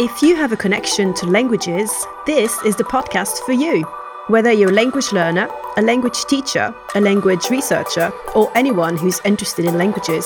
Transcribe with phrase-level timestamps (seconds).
[0.00, 1.90] If you have a connection to languages,
[2.24, 3.82] this is the podcast for you.
[4.28, 9.64] Whether you're a language learner, a language teacher, a language researcher, or anyone who's interested
[9.64, 10.24] in languages.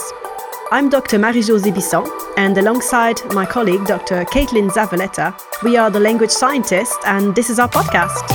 [0.71, 1.19] I'm Dr.
[1.19, 2.04] Marie-Josée Bisson,
[2.37, 4.27] and alongside my colleague, Dr.
[4.27, 8.29] Caitlin Zavaleta, we are the language scientists, and this is our podcast.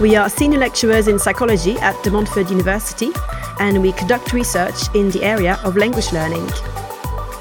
[0.00, 3.10] We are senior lecturers in psychology at De Montfort University,
[3.58, 6.48] and we conduct research in the area of language learning.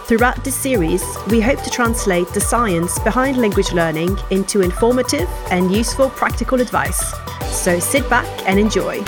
[0.05, 5.75] Throughout this series, we hope to translate the science behind language learning into informative and
[5.75, 7.11] useful practical advice.
[7.49, 9.03] So sit back and enjoy.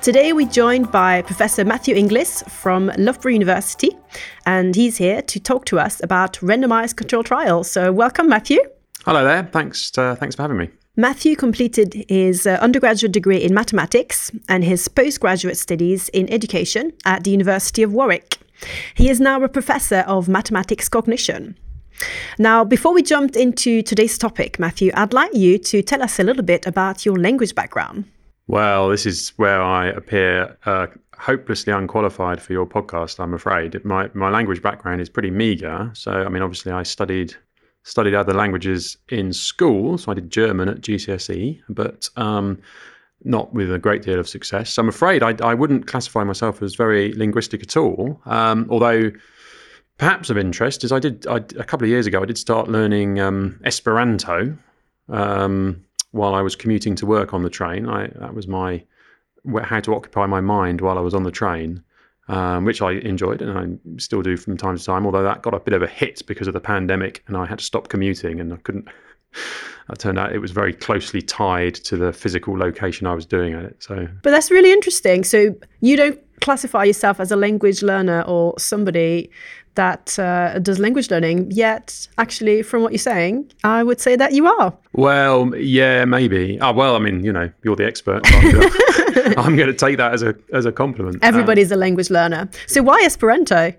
[0.00, 3.98] Today we're joined by Professor Matthew Inglis from Loughborough University,
[4.46, 7.68] and he's here to talk to us about randomized control trials.
[7.68, 8.60] So welcome, Matthew.
[9.04, 9.42] Hello there.
[9.42, 9.98] Thanks.
[9.98, 10.68] Uh, thanks for having me.
[10.94, 17.24] Matthew completed his uh, undergraduate degree in mathematics and his postgraduate studies in education at
[17.24, 18.38] the University of Warwick.
[18.94, 21.56] He is now a professor of mathematics cognition.
[22.38, 26.24] Now, before we jump into today's topic, Matthew, I'd like you to tell us a
[26.24, 28.04] little bit about your language background.
[28.48, 33.20] Well, this is where I appear uh, hopelessly unqualified for your podcast.
[33.20, 35.90] I'm afraid my my language background is pretty meager.
[35.94, 37.34] So, I mean, obviously, I studied
[37.84, 39.98] studied other languages in school.
[39.98, 42.58] So, I did German at GCSE, but um,
[43.24, 44.78] not with a great deal of success.
[44.78, 48.20] I'm afraid I, I wouldn't classify myself as very linguistic at all.
[48.26, 49.10] Um, although
[49.98, 52.68] perhaps of interest is I did I, a couple of years ago I did start
[52.68, 54.56] learning um, Esperanto
[55.08, 57.88] um, while I was commuting to work on the train.
[57.88, 58.82] I, that was my
[59.62, 61.82] how to occupy my mind while I was on the train.
[62.28, 65.04] Um, which I enjoyed and I still do from time to time.
[65.04, 67.58] Although that got a bit of a hit because of the pandemic, and I had
[67.58, 68.86] to stop commuting, and I couldn't
[69.90, 73.54] it turned out it was very closely tied to the physical location I was doing
[73.54, 73.82] at it.
[73.82, 75.24] So, but that's really interesting.
[75.24, 79.30] So you don't classify yourself as a language learner or somebody
[79.74, 81.50] that uh, does language learning.
[81.50, 84.76] Yet, actually, from what you're saying, I would say that you are.
[84.92, 86.58] Well, yeah, maybe.
[86.60, 88.22] Oh, well, I mean, you know, you're the expert.
[89.38, 91.18] I'm going to take that as a as a compliment.
[91.22, 92.48] Everybody's um, a language learner.
[92.66, 93.72] So why Esperanto?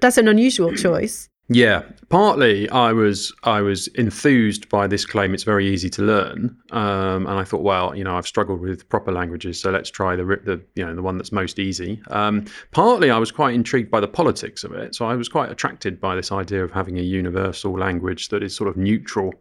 [0.00, 1.29] That's an unusual choice.
[1.52, 5.34] Yeah, partly I was I was enthused by this claim.
[5.34, 8.88] It's very easy to learn, um, and I thought, well, you know, I've struggled with
[8.88, 12.00] proper languages, so let's try the the you know the one that's most easy.
[12.08, 15.50] Um, partly I was quite intrigued by the politics of it, so I was quite
[15.50, 19.34] attracted by this idea of having a universal language that is sort of neutral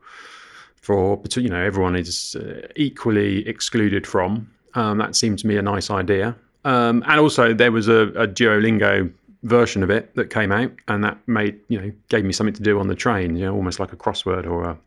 [0.78, 4.50] for you know everyone is uh, equally excluded from.
[4.74, 6.36] Um, that seemed to me a nice idea.
[6.66, 9.12] Um, and also, there was a, a Duolingo
[9.44, 12.64] version of it that came out, and that made you know gave me something to
[12.64, 13.36] do on the train.
[13.36, 14.78] You know, almost like a crossword or a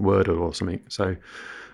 [0.00, 0.80] Wordle or something.
[0.88, 1.16] So.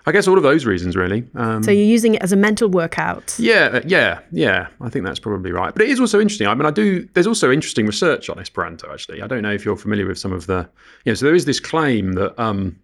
[0.07, 1.29] I guess all of those reasons, really.
[1.35, 3.39] Um, so you're using it as a mental workout.
[3.39, 4.69] Yeah, uh, yeah, yeah.
[4.81, 5.75] I think that's probably right.
[5.75, 6.47] But it is also interesting.
[6.47, 7.07] I mean, I do.
[7.13, 8.91] There's also interesting research on Esperanto.
[8.91, 10.67] Actually, I don't know if you're familiar with some of the.
[11.05, 12.81] You know, so there is this claim that um,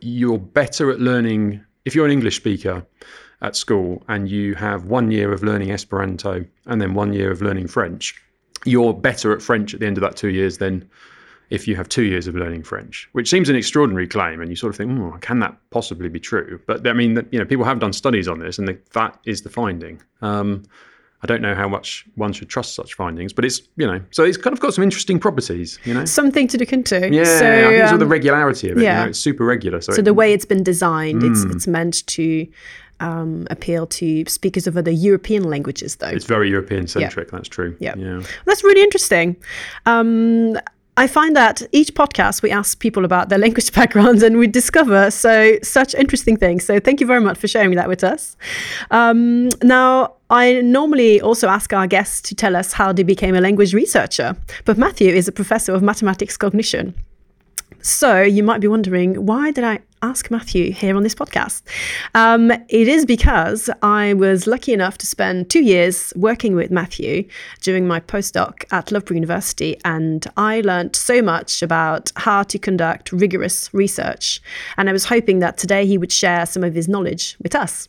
[0.00, 2.84] you're better at learning if you're an English speaker
[3.42, 7.42] at school and you have one year of learning Esperanto and then one year of
[7.42, 8.20] learning French
[8.64, 10.88] you're better at French at the end of that two years than
[11.50, 14.56] if you have two years of learning French, which seems an extraordinary claim, and you
[14.56, 16.60] sort of think, oh, can that possibly be true?
[16.66, 19.42] But I mean, you know, people have done studies on this, and the, that is
[19.42, 20.02] the finding.
[20.22, 20.64] Um,
[21.22, 24.24] I don't know how much one should trust such findings, but it's you know, so
[24.24, 27.12] it's kind of got some interesting properties, you know, something to look into.
[27.12, 28.82] Yeah, so, I think um, the regularity of it.
[28.82, 29.80] Yeah, you know, it's super regular.
[29.80, 31.30] So, so it, the way it's been designed, mm.
[31.30, 32.46] it's it's meant to
[33.00, 36.08] um, appeal to speakers of other European languages, though.
[36.08, 37.28] It's very European centric.
[37.28, 37.38] Yeah.
[37.38, 37.76] That's true.
[37.80, 37.94] Yeah.
[37.96, 38.22] yeah.
[38.44, 39.36] That's really interesting.
[39.84, 40.56] Um,
[40.98, 45.10] I find that each podcast we ask people about their language backgrounds and we discover
[45.10, 46.64] so such interesting things.
[46.64, 48.36] So thank you very much for sharing that with us.
[48.90, 53.40] Um, now, I normally also ask our guests to tell us how they became a
[53.40, 56.94] language researcher, but Matthew is a professor of mathematics cognition.
[57.86, 61.62] So you might be wondering, why did I ask Matthew here on this podcast?
[62.16, 67.28] Um, it is because I was lucky enough to spend two years working with Matthew
[67.60, 73.12] during my postdoc at Loughborough University, and I learned so much about how to conduct
[73.12, 74.40] rigorous research.
[74.76, 77.88] And I was hoping that today he would share some of his knowledge with us.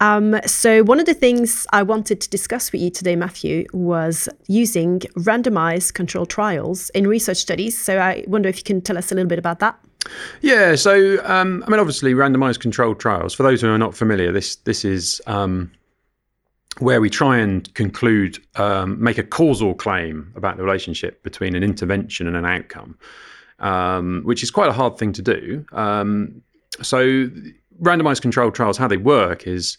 [0.00, 4.28] Um, so, one of the things I wanted to discuss with you today, Matthew, was
[4.46, 7.78] using randomized controlled trials in research studies.
[7.78, 9.78] So, I wonder if you can tell us a little bit about that.
[10.40, 13.34] Yeah, so um, I mean, obviously, randomized controlled trials.
[13.34, 15.70] For those who are not familiar, this this is um,
[16.78, 21.62] where we try and conclude, um, make a causal claim about the relationship between an
[21.62, 22.98] intervention and an outcome,
[23.58, 25.64] um, which is quite a hard thing to do.
[25.72, 26.42] Um,
[26.80, 27.28] so
[27.80, 29.78] randomized controlled trials, how they work is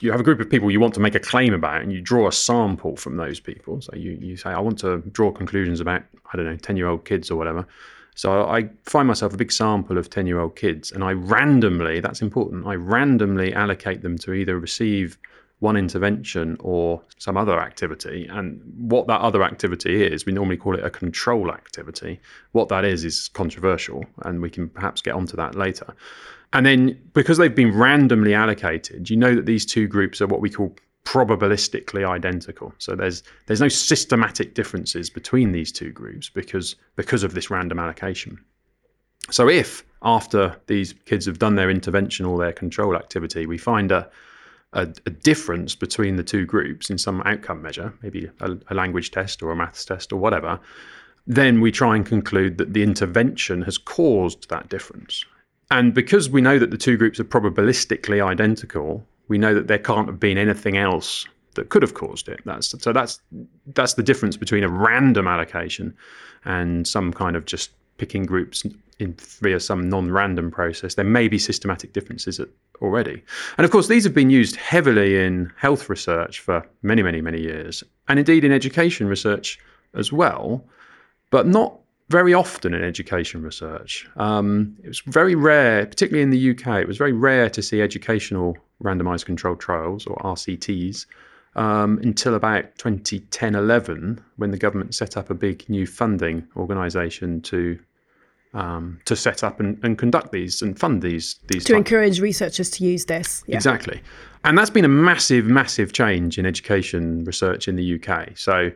[0.00, 2.00] you have a group of people you want to make a claim about, and you
[2.00, 3.80] draw a sample from those people.
[3.80, 6.02] So you you say, I want to draw conclusions about
[6.32, 7.66] I don't know ten year old kids or whatever.
[8.14, 12.00] So I find myself a big sample of 10 year old kids and I randomly,
[12.00, 15.16] that's important, I randomly allocate them to either receive
[15.62, 18.26] one intervention or some other activity.
[18.28, 22.20] And what that other activity is, we normally call it a control activity.
[22.50, 25.94] What that is, is controversial, and we can perhaps get onto that later.
[26.52, 30.40] And then because they've been randomly allocated, you know that these two groups are what
[30.40, 30.74] we call
[31.04, 32.74] probabilistically identical.
[32.78, 37.78] So there's there's no systematic differences between these two groups because because of this random
[37.78, 38.36] allocation.
[39.30, 43.92] So if after these kids have done their intervention or their control activity, we find
[43.92, 44.10] a
[44.72, 49.10] a, a difference between the two groups in some outcome measure, maybe a, a language
[49.10, 50.58] test or a maths test or whatever,
[51.26, 55.24] then we try and conclude that the intervention has caused that difference.
[55.70, 59.78] And because we know that the two groups are probabilistically identical, we know that there
[59.78, 62.40] can't have been anything else that could have caused it.
[62.44, 63.20] That's so that's
[63.74, 65.94] that's the difference between a random allocation
[66.44, 67.70] and some kind of just
[68.02, 68.64] picking groups
[68.98, 70.96] in via some non-random process.
[70.96, 72.40] There may be systematic differences
[72.80, 73.22] already,
[73.56, 77.40] and of course these have been used heavily in health research for many, many, many
[77.40, 79.60] years, and indeed in education research
[79.94, 80.64] as well,
[81.30, 81.78] but not
[82.08, 84.08] very often in education research.
[84.16, 87.80] Um, it was very rare, particularly in the UK, it was very rare to see
[87.80, 91.06] educational randomized controlled trials or RCTs
[91.54, 97.40] um, until about 2010 11 when the government set up a big new funding organization
[97.42, 97.78] to.
[98.54, 102.68] Um, to set up and, and, conduct these and fund these these to encourage researchers
[102.72, 103.56] to use this yeah.
[103.56, 104.02] exactly
[104.44, 108.70] and that's been a massive massive change in education research in the UK so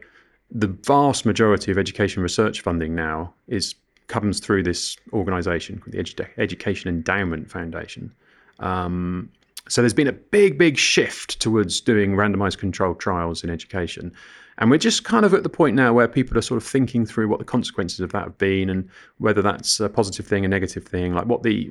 [0.50, 3.74] the vast majority of education research funding now is
[4.06, 8.12] comes through this organisation, called the Edu- Education Endowment Foundation.
[8.60, 9.30] Um,
[9.68, 14.12] so there's been a big, big shift towards doing randomized controlled trials in education.
[14.58, 17.04] And we're just kind of at the point now where people are sort of thinking
[17.04, 20.48] through what the consequences of that have been and whether that's a positive thing, a
[20.48, 21.70] negative thing, like what the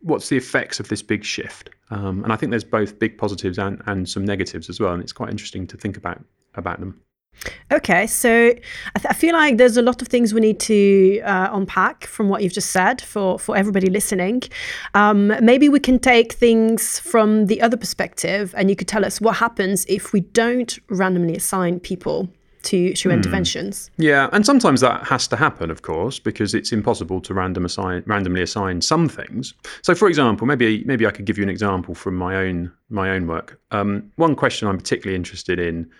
[0.00, 1.70] what's the effects of this big shift.
[1.90, 4.92] Um, and I think there's both big positives and, and some negatives as well.
[4.92, 6.22] And it's quite interesting to think about
[6.54, 7.00] about them.
[7.72, 11.20] Okay, so I, th- I, feel like there's a lot of things we need to
[11.20, 14.42] uh, unpack from what you've just said for, for everybody listening.
[14.94, 19.20] Um, maybe we can take things from the other perspective, and you could tell us
[19.20, 22.28] what happens if we don't randomly assign people
[22.64, 23.12] to to mm.
[23.12, 23.90] interventions.
[23.96, 28.02] Yeah, and sometimes that has to happen, of course, because it's impossible to random assign,
[28.06, 29.54] randomly assign some things.
[29.82, 33.10] So, for example, maybe maybe I could give you an example from my own my
[33.10, 33.60] own work.
[33.70, 35.90] Um, one question I'm particularly interested in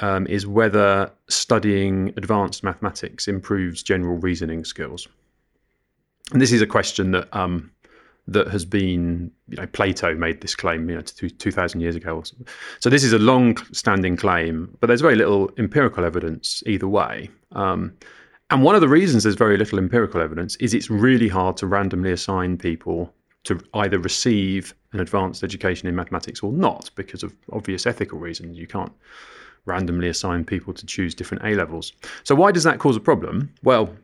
[0.00, 5.08] um, is whether studying advanced mathematics improves general reasoning skills.
[6.32, 7.70] And this is a question that um,
[8.26, 12.22] that has been, you know, Plato made this claim, you know, two thousand years ago.
[12.80, 17.30] So this is a long-standing claim, but there's very little empirical evidence either way.
[17.52, 17.94] Um,
[18.50, 21.66] and one of the reasons there's very little empirical evidence is it's really hard to
[21.66, 23.12] randomly assign people
[23.44, 28.58] to either receive an advanced education in mathematics or not because of obvious ethical reasons.
[28.58, 28.92] You can't
[29.68, 31.92] randomly assign people to choose different A levels.
[32.24, 33.52] So, why does that cause a problem?
[33.62, 33.94] Well,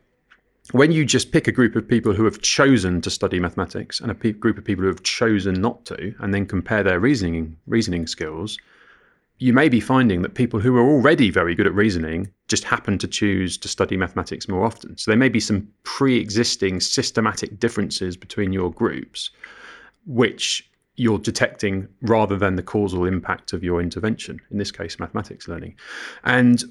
[0.73, 4.11] when you just pick a group of people who have chosen to study mathematics and
[4.11, 7.57] a pe- group of people who have chosen not to, and then compare their reasoning
[7.67, 8.59] reasoning skills,
[9.39, 12.99] you may be finding that people who are already very good at reasoning just happen
[12.99, 14.97] to choose to study mathematics more often.
[14.97, 19.31] So there may be some pre-existing systematic differences between your groups,
[20.07, 25.49] which you're detecting rather than the causal impact of your intervention, in this case, mathematics
[25.49, 25.75] learning.
[26.25, 26.65] And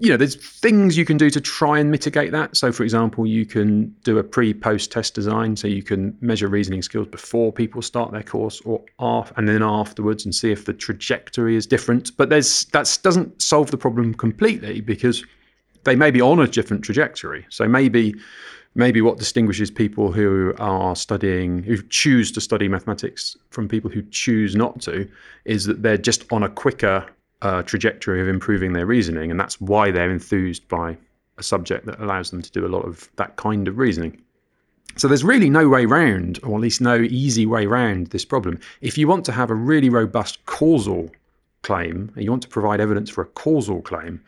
[0.00, 2.56] you know, there's things you can do to try and mitigate that.
[2.56, 6.82] So, for example, you can do a pre-post test design, so you can measure reasoning
[6.82, 10.72] skills before people start their course, or off, and then afterwards, and see if the
[10.72, 12.16] trajectory is different.
[12.16, 15.24] But there's that doesn't solve the problem completely because
[15.84, 17.46] they may be on a different trajectory.
[17.50, 18.14] So maybe
[18.76, 24.02] maybe what distinguishes people who are studying, who choose to study mathematics from people who
[24.10, 25.08] choose not to,
[25.46, 27.04] is that they're just on a quicker
[27.42, 29.30] uh, trajectory of improving their reasoning.
[29.30, 30.96] And that's why they're enthused by
[31.38, 34.22] a subject that allows them to do a lot of that kind of reasoning.
[34.96, 38.60] So there's really no way round, or at least no easy way round this problem.
[38.80, 41.10] If you want to have a really robust causal
[41.62, 44.22] claim, and you want to provide evidence for a causal claim,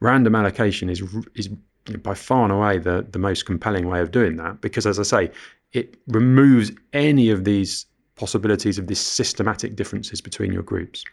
[0.00, 1.02] random allocation is
[1.34, 1.50] is
[1.96, 5.02] by far and away the, the most compelling way of doing that because as i
[5.02, 5.30] say
[5.72, 11.04] it removes any of these possibilities of these systematic differences between your groups.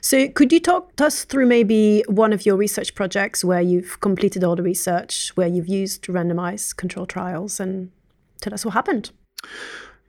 [0.00, 4.44] So could you talk us through maybe one of your research projects where you've completed
[4.44, 7.90] all the research where you've used randomized control trials and
[8.40, 9.10] tell us what happened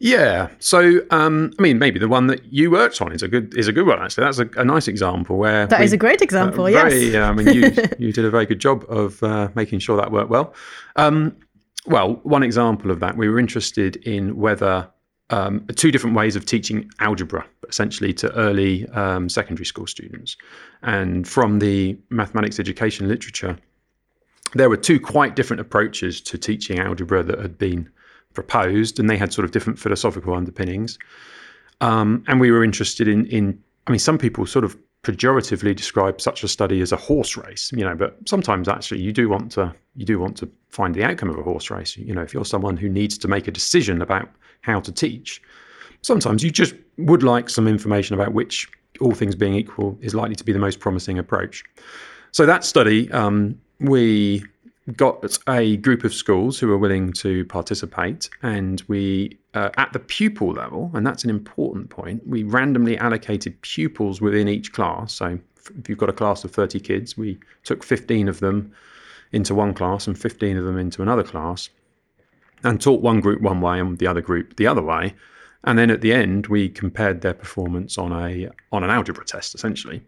[0.03, 0.49] Yeah.
[0.59, 3.69] So, um, I mean, maybe the one that you worked on is a good is
[3.69, 4.01] a good one.
[4.01, 6.65] Actually, that's a, a nice example where that we, is a great example.
[6.65, 7.23] Uh, very, yes.
[7.23, 7.61] I mean, you
[8.07, 10.53] you did a very good job of uh, making sure that worked well.
[10.97, 11.37] Um,
[11.85, 14.89] well, one example of that, we were interested in whether
[15.29, 20.35] um, two different ways of teaching algebra, essentially to early um, secondary school students,
[20.81, 23.57] and from the mathematics education literature,
[24.53, 27.89] there were two quite different approaches to teaching algebra that had been
[28.33, 30.97] proposed, and they had sort of different philosophical underpinnings.
[31.81, 36.21] Um, and we were interested in, in, I mean, some people sort of pejoratively describe
[36.21, 39.51] such a study as a horse race, you know, but sometimes actually you do want
[39.51, 41.97] to you do want to find the outcome of a horse race.
[41.97, 44.29] You know, if you're someone who needs to make a decision about
[44.61, 45.41] how to teach,
[46.01, 48.69] sometimes you just would like some information about which,
[49.01, 51.65] all things being equal, is likely to be the most promising approach.
[52.31, 54.45] So that study, um, we
[54.97, 59.99] got a group of schools who were willing to participate, and we, uh, at the
[59.99, 65.13] pupil level, and that's an important point, we randomly allocated pupils within each class.
[65.13, 65.39] So
[65.79, 68.73] if you've got a class of 30 kids, we took 15 of them
[69.31, 71.69] into one class and 15 of them into another class,
[72.63, 75.13] and taught one group one way and the other group the other way.
[75.65, 79.55] And then at the end, we compared their performance on a on an algebra test,
[79.55, 80.03] essentially.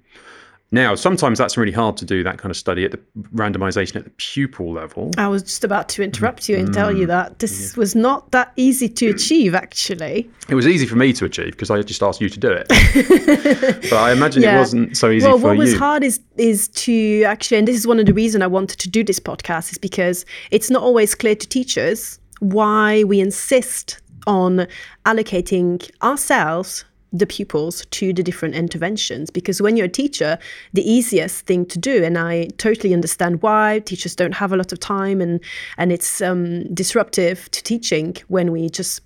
[0.72, 3.00] Now, sometimes that's really hard to do that kind of study at the
[3.34, 5.12] randomization at the pupil level.
[5.18, 6.74] I was just about to interrupt you and mm.
[6.74, 7.10] tell you mm.
[7.10, 7.80] that this yeah.
[7.80, 10.30] was not that easy to achieve, actually.
[10.50, 12.68] It was easy for me to achieve because I just asked you to do it.
[13.90, 14.56] but I imagine yeah.
[14.56, 15.60] it wasn't so easy well, for you.
[15.60, 18.48] What was hard is is to actually, and this is one of the reasons I
[18.48, 23.22] wanted to do this podcast, is because it's not always clear to teachers why we
[23.22, 24.68] insist on
[25.06, 26.86] allocating ourselves
[27.18, 30.38] the pupils to the different interventions because when you're a teacher
[30.74, 34.72] the easiest thing to do and i totally understand why teachers don't have a lot
[34.72, 35.40] of time and
[35.78, 39.02] and it's um, disruptive to teaching when we just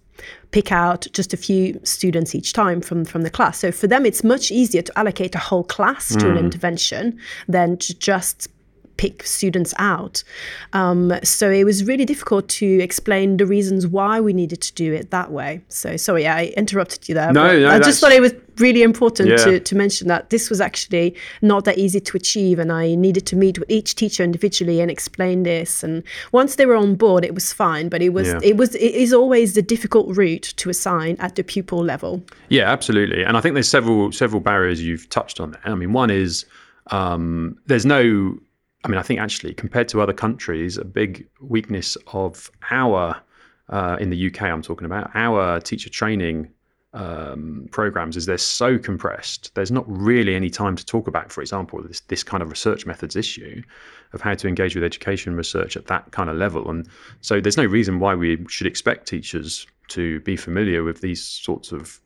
[0.51, 4.05] pick out just a few students each time from from the class so for them
[4.05, 6.31] it's much easier to allocate a whole class to mm.
[6.31, 8.47] an intervention than to just
[8.99, 10.21] pick students out.
[10.73, 14.91] Um, so it was really difficult to explain the reasons why we needed to do
[14.93, 15.61] it that way.
[15.69, 17.31] So sorry, I interrupted you there.
[17.31, 19.37] No, no I just thought it was really important yeah.
[19.37, 23.25] to, to mention that this was actually not that easy to achieve, and I needed
[23.27, 25.81] to meet with each teacher individually and explain this.
[25.81, 26.03] And
[26.33, 27.87] once they were on board, it was fine.
[27.87, 28.41] But it was yeah.
[28.43, 32.21] it was it is always the difficult route to assign at the pupil level.
[32.49, 33.23] Yeah, absolutely.
[33.23, 35.61] And I think there's several several barriers you've touched on there.
[35.63, 36.45] I mean, one is
[36.91, 38.37] um, there's no
[38.83, 43.21] I mean, I think actually, compared to other countries, a big weakness of our,
[43.69, 46.49] uh, in the UK, I'm talking about, our teacher training
[46.93, 49.53] um, programs is they're so compressed.
[49.53, 52.85] There's not really any time to talk about, for example, this, this kind of research
[52.85, 53.61] methods issue
[54.13, 56.69] of how to engage with education research at that kind of level.
[56.69, 56.87] And
[57.21, 61.71] so there's no reason why we should expect teachers to be familiar with these sorts
[61.71, 61.99] of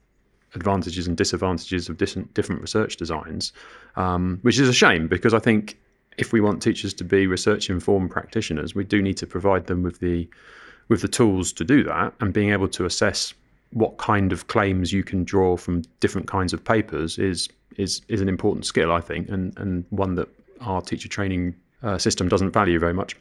[0.55, 3.53] advantages and disadvantages of different, research designs,
[3.95, 5.77] um, which is a shame because I think
[6.17, 9.83] if we want teachers to be research informed practitioners, we do need to provide them
[9.83, 10.27] with the
[10.89, 13.33] with the tools to do that and being able to assess
[13.71, 18.21] what kind of claims you can draw from different kinds of papers is is is
[18.21, 20.29] an important skill, I think, and and one that
[20.61, 23.15] our teacher training uh, system doesn't value very much.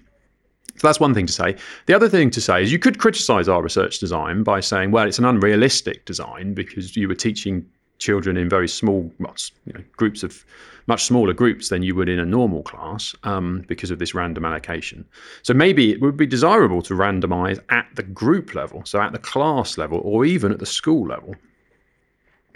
[0.76, 1.56] So that's one thing to say.
[1.86, 5.06] The other thing to say is you could criticize our research design by saying, well,
[5.06, 7.66] it's an unrealistic design because you were teaching
[7.98, 10.44] children in very small you know, groups of
[10.86, 14.44] much smaller groups than you would in a normal class um, because of this random
[14.44, 15.04] allocation.
[15.42, 19.18] So maybe it would be desirable to randomize at the group level, so at the
[19.18, 21.36] class level, or even at the school level.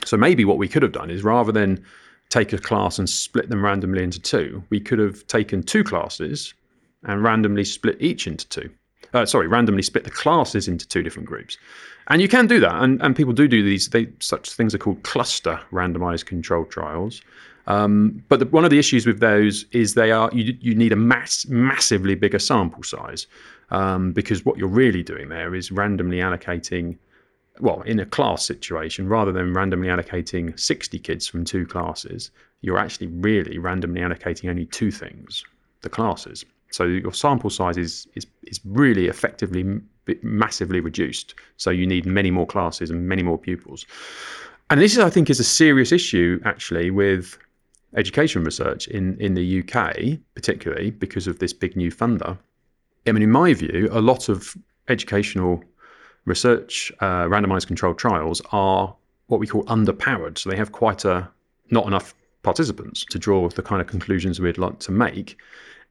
[0.04, 1.84] So maybe what we could have done is rather than
[2.28, 6.54] take a class and split them randomly into two, we could have taken two classes
[7.04, 8.70] and randomly split each into two.
[9.16, 11.56] Uh, sorry, randomly split the classes into two different groups.
[12.08, 13.88] And you can do that, and, and people do do these.
[13.88, 17.22] They, such things are called cluster randomized controlled trials.
[17.66, 20.92] Um, but the, one of the issues with those is they are you, you need
[20.92, 23.26] a mass, massively bigger sample size
[23.70, 26.96] um, because what you're really doing there is randomly allocating,
[27.60, 32.30] well, in a class situation, rather than randomly allocating 60 kids from two classes,
[32.60, 35.44] you're actually really randomly allocating only two things,
[35.80, 36.44] the classes.
[36.70, 39.80] So your sample size is is, is really effectively
[40.22, 41.34] massively reduced.
[41.56, 43.84] So you need many more classes and many more pupils.
[44.70, 47.38] And this, is, I think, is a serious issue actually with
[47.94, 52.36] education research in, in the UK, particularly because of this big new funder.
[53.06, 54.56] I mean, in my view, a lot of
[54.88, 55.62] educational
[56.24, 58.94] research uh, randomized controlled trials are
[59.28, 60.38] what we call underpowered.
[60.38, 61.28] So they have quite a
[61.70, 65.38] not enough participants to draw the kind of conclusions we'd like to make.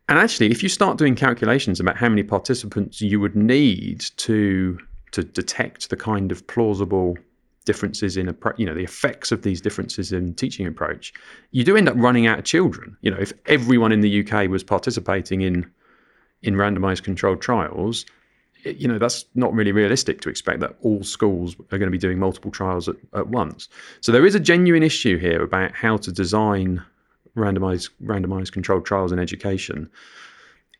[0.08, 4.78] And actually, if you start doing calculations about how many participants you would need to
[5.12, 7.18] to detect the kind of plausible
[7.64, 11.14] differences in you know the effects of these differences in teaching approach
[11.52, 12.96] you do end up running out of children.
[13.02, 15.70] You know if everyone in the UK was participating in
[16.44, 18.06] in randomized controlled trials
[18.66, 21.98] you know that's not really realistic to expect that all schools are going to be
[21.98, 23.70] doing multiple trials at, at once.
[24.02, 26.84] So there is a genuine issue here about how to design
[27.36, 29.90] randomized randomized controlled trials in education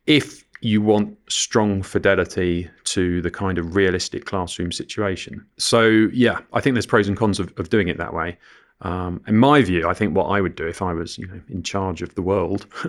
[0.06, 5.44] if you want strong fidelity to the kind of realistic classroom situation.
[5.58, 8.38] So, yeah, I think there's pros and cons of, of doing it that way.
[8.82, 11.40] Um, in my view, I think what I would do if I was, you know,
[11.48, 12.66] in charge of the world,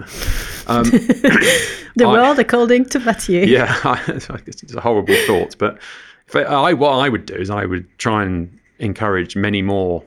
[0.68, 3.46] um, the I, world according to Matthew.
[3.46, 4.02] Yeah, I,
[4.46, 5.80] it's a horrible thought, but
[6.34, 10.04] I, what I would do is I would try and encourage many more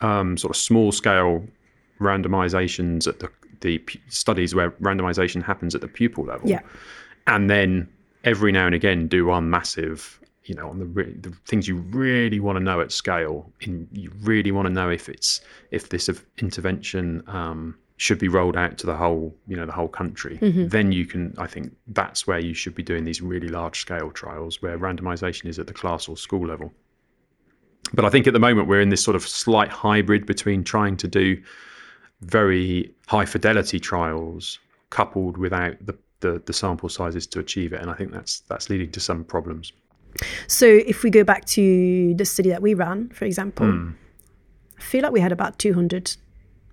[0.00, 1.44] um, sort of small scale
[2.00, 3.30] randomizations at the
[3.60, 6.48] the studies where randomization happens at the pupil level.
[6.48, 6.60] Yeah.
[7.26, 7.88] And then
[8.24, 11.76] every now and again do one massive, you know, on the, re- the things you
[11.76, 13.52] really want to know at scale.
[13.60, 15.40] In, you really want to know if it's
[15.70, 19.88] if this intervention um, should be rolled out to the whole, you know, the whole
[19.88, 20.38] country.
[20.38, 20.68] Mm-hmm.
[20.68, 24.10] Then you can, I think, that's where you should be doing these really large scale
[24.10, 26.72] trials where randomization is at the class or school level.
[27.92, 30.96] But I think at the moment we're in this sort of slight hybrid between trying
[30.96, 31.42] to do
[32.22, 34.58] very high fidelity trials
[34.90, 37.80] coupled without the, the, the sample sizes to achieve it.
[37.80, 39.72] And I think that's that's leading to some problems.
[40.48, 43.94] So if we go back to the study that we ran, for example, mm.
[44.76, 46.16] I feel like we had about 200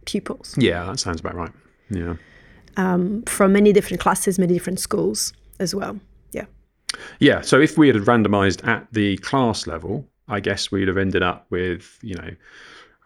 [0.05, 0.55] pupils.
[0.57, 1.51] Yeah, that sounds about right.
[1.89, 2.15] Yeah.
[2.77, 5.99] Um, from many different classes, many different schools as well.
[6.31, 6.45] Yeah.
[7.19, 7.41] Yeah.
[7.41, 11.45] So if we had randomized at the class level, I guess we'd have ended up
[11.49, 12.31] with, you know,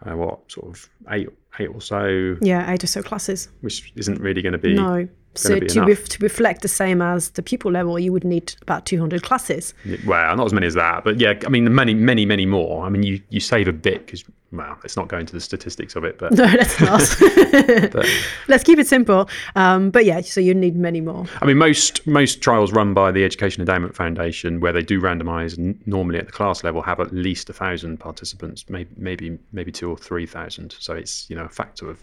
[0.05, 1.29] uh, what sort of eight
[1.59, 2.37] eight or so.
[2.41, 3.49] Yeah, eight or so classes.
[3.61, 4.73] Which isn't really going to be.
[4.73, 5.07] No.
[5.35, 8.85] So to, ref- to reflect the same as the pupil level, you would need about
[8.85, 9.73] 200 classes.
[10.05, 12.85] Well, not as many as that, but yeah, I mean, many, many, many more.
[12.85, 15.95] I mean, you, you save a bit because well, let's not go into the statistics
[15.95, 17.01] of it, but no, let's not.
[17.91, 18.05] but,
[18.47, 19.29] let's keep it simple.
[19.55, 21.25] Um, but yeah, so you need many more.
[21.41, 25.57] I mean, most most trials run by the Education Endowment Foundation, where they do randomise
[25.57, 29.71] n- normally at the class level, have at least a thousand participants, maybe maybe maybe
[29.71, 30.75] two or three thousand.
[30.79, 31.99] So it's you know a factor of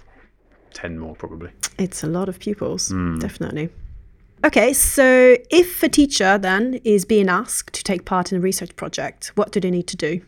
[0.75, 1.51] ten more probably.
[1.79, 3.21] It's a lot of pupils, mm.
[3.21, 3.71] definitely.
[4.45, 8.75] Okay, so if a teacher then is being asked to take part in a research
[8.77, 10.21] project, what do they need to do?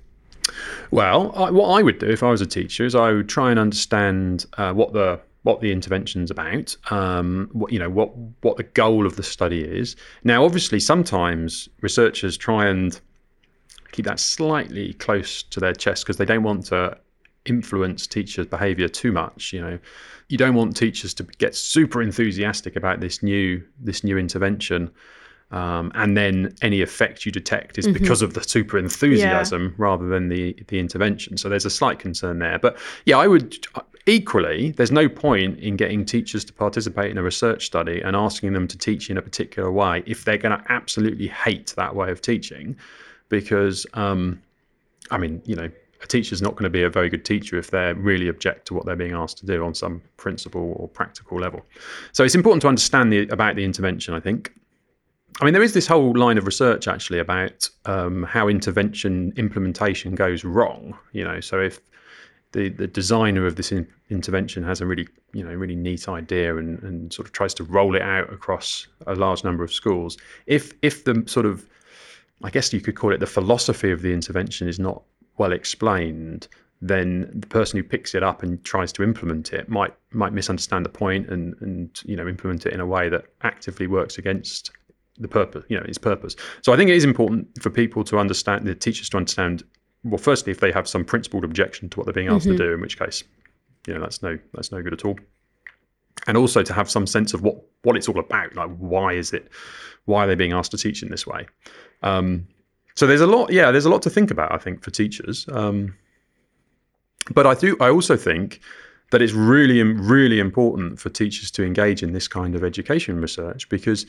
[0.90, 3.50] Well, I, what I would do if I was a teacher is I would try
[3.50, 8.10] and understand uh, what the what the intervention's about, um, what you know, what
[8.42, 9.96] what the goal of the study is.
[10.24, 13.00] Now, obviously, sometimes researchers try and
[13.92, 16.98] keep that slightly close to their chest because they don't want to
[17.46, 19.52] influence teachers' behaviour too much.
[19.52, 19.78] You know,
[20.28, 24.90] you don't want teachers to get super enthusiastic about this new this new intervention
[25.52, 27.94] um, and then any effect you detect is mm-hmm.
[27.94, 29.74] because of the super enthusiasm yeah.
[29.78, 31.36] rather than the the intervention.
[31.36, 32.58] So there's a slight concern there.
[32.58, 33.66] But yeah, I would
[34.06, 34.70] equally.
[34.72, 38.68] There's no point in getting teachers to participate in a research study and asking them
[38.68, 42.22] to teach in a particular way if they're going to absolutely hate that way of
[42.22, 42.76] teaching,
[43.28, 44.40] because um,
[45.10, 45.68] I mean, you know,
[46.02, 48.74] a teacher's not going to be a very good teacher if they really object to
[48.74, 51.60] what they're being asked to do on some principle or practical level.
[52.12, 54.52] So it's important to understand the, about the intervention, I think.
[55.40, 60.14] I mean, there is this whole line of research actually about um, how intervention implementation
[60.14, 60.96] goes wrong.
[61.12, 61.80] You know, so if
[62.52, 66.56] the, the designer of this in, intervention has a really you know really neat idea
[66.56, 70.18] and, and sort of tries to roll it out across a large number of schools,
[70.46, 71.66] if if the sort of
[72.42, 75.02] I guess you could call it the philosophy of the intervention is not
[75.40, 76.46] well explained,
[76.82, 80.84] then the person who picks it up and tries to implement it might might misunderstand
[80.84, 84.70] the point and and you know implement it in a way that actively works against
[85.18, 86.36] the purpose, you know, its purpose.
[86.62, 89.62] So I think it is important for people to understand, the teachers to understand.
[90.02, 92.56] Well, firstly, if they have some principled objection to what they're being asked mm-hmm.
[92.56, 93.22] to do, in which case,
[93.86, 95.18] you know, that's no that's no good at all.
[96.26, 98.54] And also to have some sense of what what it's all about.
[98.56, 99.48] Like, why is it?
[100.04, 101.46] Why are they being asked to teach in this way?
[102.02, 102.46] Um,
[103.00, 103.50] so there's a lot.
[103.50, 104.52] Yeah, there's a lot to think about.
[104.52, 105.48] I think for teachers.
[105.52, 105.96] Um,
[107.32, 107.74] but I do.
[107.80, 108.60] I also think
[109.10, 113.70] that it's really, really important for teachers to engage in this kind of education research
[113.70, 114.04] because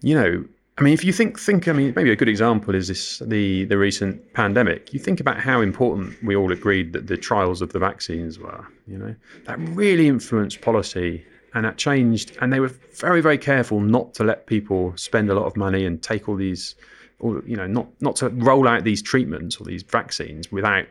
[0.00, 0.44] you know,
[0.76, 3.64] I mean, if you think think, I mean, maybe a good example is this the
[3.66, 4.92] the recent pandemic.
[4.92, 8.66] You think about how important we all agreed that the trials of the vaccines were.
[8.88, 12.36] You know, that really influenced policy, and that changed.
[12.40, 15.86] And they were very very careful not to let people spend a lot of money
[15.86, 16.74] and take all these,
[17.22, 20.86] or you know, not not to roll out these treatments or these vaccines without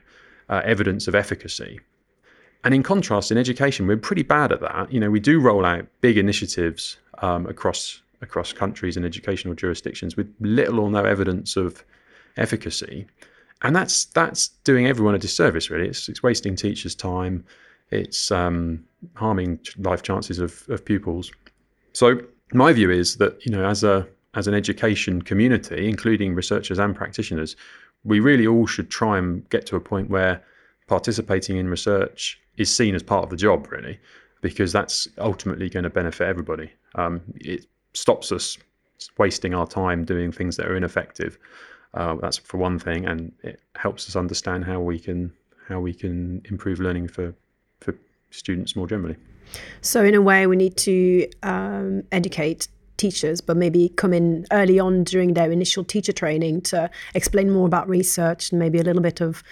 [0.50, 1.80] uh, evidence of efficacy.
[2.64, 4.92] And in contrast, in education, we're pretty bad at that.
[4.92, 10.16] You know, we do roll out big initiatives um, across across countries and educational jurisdictions
[10.16, 11.84] with little or no evidence of
[12.38, 13.08] efficacy.
[13.64, 15.88] And that's that's doing everyone a disservice, really.
[15.88, 17.44] It's, it's wasting teachers' time.
[17.90, 18.84] It's um,
[19.16, 21.32] harming life chances of, of pupils.
[21.94, 22.22] So
[22.54, 26.96] my view is that you know, as a as an education community, including researchers and
[26.96, 27.56] practitioners,
[28.04, 30.44] we really all should try and get to a point where
[30.88, 34.00] participating in research is seen as part of the job, really,
[34.42, 36.72] because that's ultimately going to benefit everybody.
[36.96, 38.58] Um, it stops us
[39.18, 41.38] wasting our time doing things that are ineffective.
[41.94, 45.32] Uh, that's for one thing, and it helps us understand how we can
[45.68, 47.34] how we can improve learning for
[47.82, 47.94] for
[48.30, 49.18] students more generally.
[49.82, 52.70] So, in a way, we need to um, educate
[53.02, 57.66] teachers, but maybe come in early on during their initial teacher training to explain more
[57.66, 59.44] about research and maybe a little bit of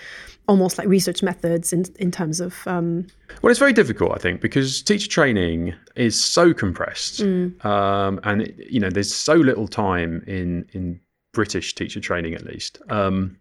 [0.47, 2.67] almost like research methods in, in terms of.
[2.67, 3.07] Um...
[3.41, 7.65] Well, it's very difficult, I think, because teacher training is so compressed, mm.
[7.65, 10.99] um, and it, you know, there's so little time in in
[11.31, 12.81] British teacher training, at least.
[12.89, 13.37] Um,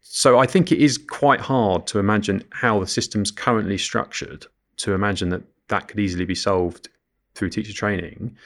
[0.00, 4.46] so I think it is quite hard to imagine how the system's currently structured
[4.78, 6.88] to imagine that that could easily be solved
[7.34, 8.36] through teacher training.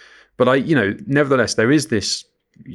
[0.42, 2.24] But I, you know, nevertheless, there is this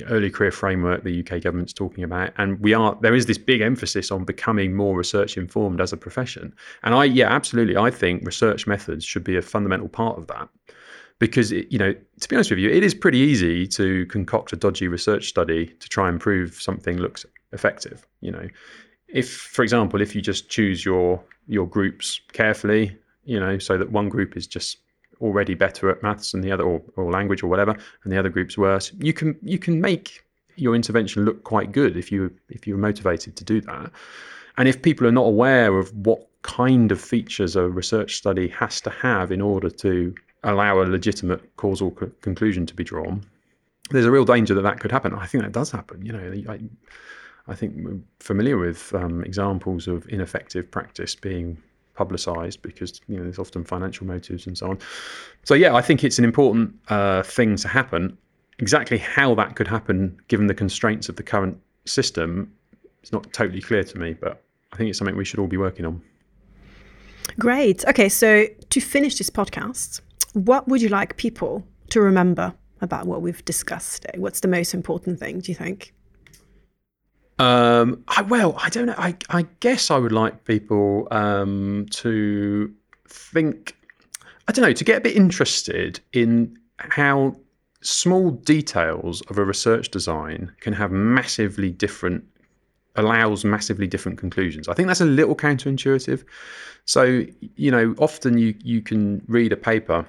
[0.07, 3.59] early career framework the UK government's talking about, and we are there is this big
[3.59, 6.55] emphasis on becoming more research informed as a profession.
[6.83, 10.47] And I, yeah, absolutely, I think research methods should be a fundamental part of that.
[11.19, 14.53] Because it, you know, to be honest with you, it is pretty easy to concoct
[14.53, 18.07] a dodgy research study to try and prove something looks effective.
[18.21, 18.47] You know,
[19.09, 23.91] if, for example, if you just choose your your groups carefully, you know, so that
[23.91, 24.77] one group is just
[25.21, 28.29] already better at maths and the other or, or language or whatever and the other
[28.29, 30.23] group's worse you can you can make
[30.57, 33.91] your intervention look quite good if you if you're motivated to do that.
[34.57, 38.81] And if people are not aware of what kind of features a research study has
[38.81, 43.25] to have in order to allow a legitimate causal co- conclusion to be drawn
[43.89, 45.13] there's a real danger that that could happen.
[45.13, 46.51] I think that does happen you know.
[46.51, 46.59] I,
[47.49, 51.57] I think we're familiar with um, examples of ineffective practice being
[51.97, 54.79] publicized because you know there's often financial motives and so on.
[55.43, 58.17] So yeah, I think it's an important uh, thing to happen.
[58.59, 62.51] Exactly how that could happen, given the constraints of the current system,
[63.01, 64.13] it's not totally clear to me.
[64.13, 66.01] But I think it's something we should all be working on.
[67.39, 67.85] Great.
[67.85, 70.01] Okay, so to finish this podcast,
[70.33, 74.17] what would you like people to remember about what we've discussed today?
[74.17, 75.39] What's the most important thing?
[75.39, 75.93] Do you think?
[77.39, 78.95] Um, I, well, I don't know.
[78.97, 82.73] I, I guess I would like people um, to
[83.07, 83.75] think,
[84.47, 87.35] I don't know, to get a bit interested in how
[87.81, 92.23] small details of a research design can have massively different
[92.97, 94.67] allows massively different conclusions.
[94.67, 96.23] I think that's a little counterintuitive.
[96.85, 97.23] So,
[97.55, 100.05] you know, often you you can read a paper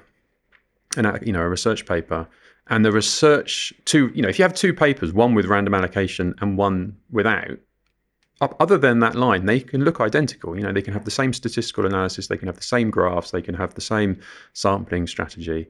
[0.97, 2.27] and you know a research paper
[2.70, 6.35] and the research two you know if you have two papers one with random allocation
[6.40, 7.59] and one without
[8.40, 10.57] other than that line they can look identical.
[10.57, 13.31] You know they can have the same statistical analysis they can have the same graphs
[13.31, 14.20] they can have the same
[14.52, 15.66] sampling strategy.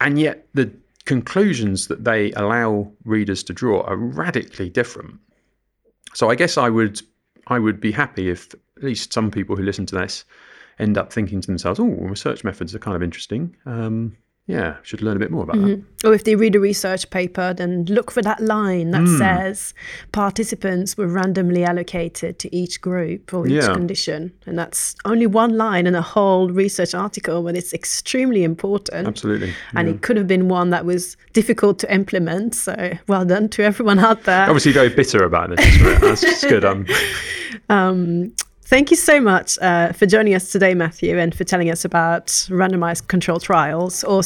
[0.00, 0.72] And yet the
[1.04, 5.18] conclusions that they allow readers to draw are radically different.
[6.14, 7.02] So i guess i would
[7.48, 10.24] i would be happy if at least some people who listen to this
[10.78, 13.54] end up thinking to themselves oh research methods are kind of interesting.
[13.66, 14.16] Um,
[14.48, 15.82] yeah, should learn a bit more about mm-hmm.
[16.00, 16.08] that.
[16.08, 19.18] Or if they read a research paper, then look for that line that mm.
[19.18, 19.74] says
[20.12, 23.72] participants were randomly allocated to each group or each yeah.
[23.72, 24.32] condition.
[24.46, 29.08] And that's only one line in a whole research article, but it's extremely important.
[29.08, 29.52] Absolutely.
[29.74, 32.54] And it could have been one that was difficult to implement.
[32.54, 34.44] So well done to everyone out there.
[34.44, 35.80] Obviously, very bitter about this.
[36.22, 36.64] That's good.
[36.64, 36.86] Um,
[37.68, 38.32] um,
[38.66, 42.26] Thank you so much uh, for joining us today, Matthew, and for telling us about
[42.50, 44.22] randomized control trials, or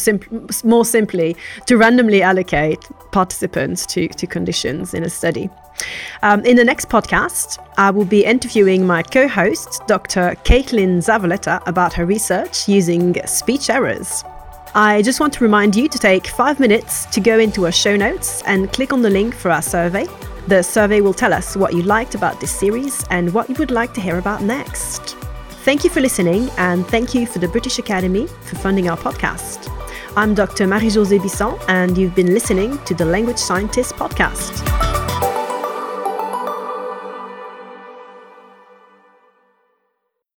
[0.65, 2.81] more simply, to randomly allocate
[3.13, 5.51] participants to, to conditions in a study.
[6.23, 10.35] Um, in the next podcast, I will be interviewing my co host, Dr.
[10.45, 14.25] Caitlin Zavaleta, about her research using speech errors.
[14.75, 17.95] I just want to remind you to take five minutes to go into our show
[17.95, 20.07] notes and click on the link for our survey
[20.47, 23.71] the survey will tell us what you liked about this series and what you would
[23.71, 25.17] like to hear about next.
[25.65, 29.69] Thank you for listening, and thank you for the British Academy for funding our podcast.
[30.17, 30.67] I'm Dr.
[30.67, 35.10] Marie-Josée Bisson, and you've been listening to the Language Scientist Podcast.